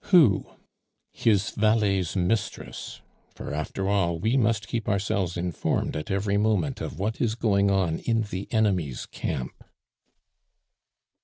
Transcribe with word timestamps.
"Who?" 0.05 0.47
"His 1.11 1.51
valet's 1.51 2.15
mistress; 2.15 3.01
for, 3.35 3.53
after 3.53 3.87
all, 3.87 4.17
we 4.19 4.35
must 4.35 4.67
keep 4.67 4.89
ourselves 4.89 5.37
informed 5.37 5.95
at 5.95 6.09
every 6.09 6.37
moment 6.37 6.81
of 6.81 6.97
what 6.97 7.21
is 7.21 7.35
going 7.35 7.69
on 7.69 7.99
in 7.99 8.23
the 8.23 8.47
enemy's 8.51 9.05
camp." 9.05 9.63